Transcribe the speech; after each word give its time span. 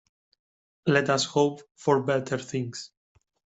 Let 0.87 1.11
us 1.11 1.25
hope 1.25 1.61
for 1.75 2.01
better 2.01 2.39
things. 2.39 2.89